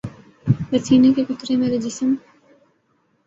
پسینے 0.69 1.11
کے 1.13 1.23
قطرے 1.25 1.55
میرے 1.55 1.77
جسم 1.77 2.13